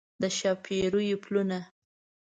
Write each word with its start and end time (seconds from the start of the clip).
د 0.21 0.23
ښاپیریو 0.37 1.19
پلونه 1.23 1.59